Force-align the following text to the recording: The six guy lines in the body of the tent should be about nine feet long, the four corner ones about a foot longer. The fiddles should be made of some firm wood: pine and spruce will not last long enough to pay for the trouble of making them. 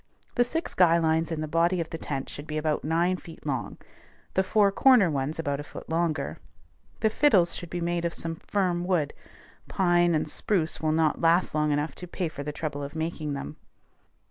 The 0.33 0.43
six 0.43 0.73
guy 0.73 0.97
lines 0.97 1.31
in 1.31 1.41
the 1.41 1.47
body 1.47 1.79
of 1.79 1.91
the 1.91 1.97
tent 1.99 2.27
should 2.27 2.47
be 2.47 2.57
about 2.57 2.83
nine 2.83 3.17
feet 3.17 3.45
long, 3.45 3.77
the 4.33 4.41
four 4.43 4.71
corner 4.71 5.11
ones 5.11 5.37
about 5.37 5.59
a 5.59 5.63
foot 5.63 5.87
longer. 5.91 6.39
The 7.01 7.09
fiddles 7.11 7.53
should 7.53 7.69
be 7.69 7.81
made 7.81 8.03
of 8.03 8.15
some 8.15 8.33
firm 8.33 8.83
wood: 8.83 9.13
pine 9.67 10.15
and 10.15 10.27
spruce 10.27 10.81
will 10.81 10.91
not 10.91 11.21
last 11.21 11.53
long 11.53 11.71
enough 11.71 11.93
to 11.93 12.07
pay 12.07 12.29
for 12.29 12.41
the 12.41 12.51
trouble 12.51 12.81
of 12.81 12.95
making 12.95 13.33
them. 13.33 13.57